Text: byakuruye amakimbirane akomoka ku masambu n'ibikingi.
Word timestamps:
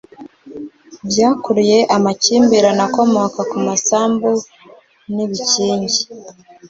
byakuruye 1.09 1.79
amakimbirane 1.95 2.81
akomoka 2.87 3.39
ku 3.49 3.57
masambu 3.65 4.31
n'ibikingi. 5.13 6.01